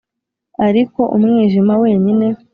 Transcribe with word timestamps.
ariko 0.67 0.99
umwijima 1.15 1.73
wenyine 1.81 2.27